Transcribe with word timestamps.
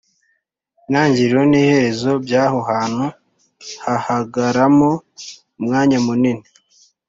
Intangiriro 0.87 1.41
n 1.47 1.53
iherezo 1.61 2.09
by 2.23 2.33
aho 2.43 2.57
hantu 2.71 3.05
hahagaramo 3.83 4.91
umwanya 5.59 5.97
munini 6.05 6.43